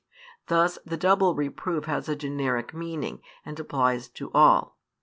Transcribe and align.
Thus 0.47 0.79
the 0.83 0.97
double 0.97 1.35
reproof 1.35 1.85
has 1.85 2.09
a 2.09 2.15
generic 2.15 2.73
meaning, 2.73 3.21
and 3.45 3.59
applies 3.59 4.07
to 4.07 4.31
all. 4.33 4.79